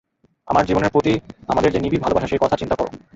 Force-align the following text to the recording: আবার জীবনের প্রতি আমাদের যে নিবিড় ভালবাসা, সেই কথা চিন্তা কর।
আবার 0.47 0.63
জীবনের 0.65 0.91
প্রতি 0.91 1.13
আমাদের 1.47 1.69
যে 1.71 1.79
নিবিড় 1.79 2.03
ভালবাসা, 2.03 2.27
সেই 2.27 2.41
কথা 2.41 2.55
চিন্তা 2.57 2.75
কর। 2.75 2.87